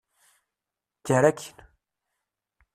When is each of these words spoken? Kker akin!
Kker 1.03 1.23
akin! 1.29 1.57